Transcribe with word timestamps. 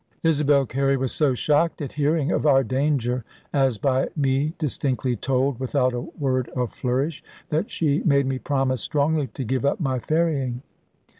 Isabel 0.23 0.65
Carey 0.65 0.97
was 0.97 1.11
so 1.11 1.35
shocked 1.35 1.79
at 1.79 1.91
hearing 1.93 2.31
of 2.31 2.47
our 2.47 2.63
danger 2.63 3.23
(as 3.53 3.77
by 3.77 4.07
me 4.15 4.53
distinctly 4.57 5.15
told 5.15 5.59
without 5.59 5.93
a 5.93 6.01
word 6.01 6.49
of 6.55 6.73
flourish), 6.73 7.23
that 7.49 7.69
she 7.69 7.99
made 8.03 8.25
me 8.25 8.39
promise 8.39 8.81
strongly 8.81 9.27
to 9.27 9.43
give 9.43 9.63
up 9.63 9.79
my 9.79 9.99
ferrying. 9.99 10.63